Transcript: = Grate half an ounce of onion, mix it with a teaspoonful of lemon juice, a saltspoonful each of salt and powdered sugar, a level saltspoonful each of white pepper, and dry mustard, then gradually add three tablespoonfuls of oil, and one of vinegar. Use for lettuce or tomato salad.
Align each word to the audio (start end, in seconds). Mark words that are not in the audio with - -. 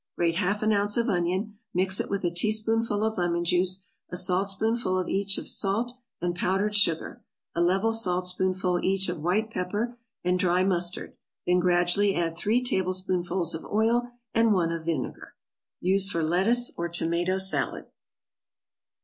= 0.09 0.15
Grate 0.17 0.37
half 0.37 0.63
an 0.63 0.71
ounce 0.73 0.97
of 0.97 1.09
onion, 1.09 1.59
mix 1.75 1.99
it 1.99 2.09
with 2.09 2.23
a 2.25 2.31
teaspoonful 2.31 3.03
of 3.03 3.19
lemon 3.19 3.45
juice, 3.45 3.85
a 4.09 4.17
saltspoonful 4.17 5.05
each 5.07 5.37
of 5.37 5.47
salt 5.47 5.93
and 6.19 6.33
powdered 6.35 6.75
sugar, 6.75 7.23
a 7.53 7.61
level 7.61 7.93
saltspoonful 7.93 8.79
each 8.83 9.09
of 9.09 9.19
white 9.21 9.51
pepper, 9.51 9.99
and 10.23 10.39
dry 10.39 10.63
mustard, 10.63 11.15
then 11.45 11.59
gradually 11.59 12.15
add 12.15 12.35
three 12.35 12.63
tablespoonfuls 12.63 13.53
of 13.53 13.63
oil, 13.65 14.09
and 14.33 14.53
one 14.53 14.71
of 14.71 14.85
vinegar. 14.85 15.35
Use 15.79 16.09
for 16.09 16.23
lettuce 16.23 16.73
or 16.75 16.89
tomato 16.89 17.37
salad. 17.37 17.85